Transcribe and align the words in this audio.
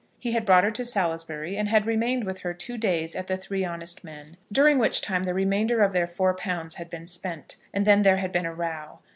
He 0.17 0.31
had 0.31 0.47
brought 0.47 0.63
her 0.63 0.71
to 0.71 0.83
Salisbury, 0.83 1.55
and 1.55 1.69
had 1.69 1.85
remained 1.85 2.23
with 2.23 2.39
her 2.39 2.55
two 2.55 2.75
days 2.75 3.15
at 3.15 3.27
the 3.27 3.37
Three 3.37 3.63
Honest 3.63 4.03
Men, 4.03 4.35
during 4.51 4.79
which 4.79 4.99
time 4.99 5.25
the 5.25 5.33
remainder 5.35 5.83
of 5.83 5.93
their 5.93 6.07
four 6.07 6.33
pounds 6.33 6.73
had 6.73 6.89
been 6.89 7.05
spent; 7.05 7.57
and 7.71 7.85
then 7.85 8.01
there 8.01 8.17
had 8.17 8.31
been 8.31 8.47
a 8.47 8.55
row. 8.55 8.97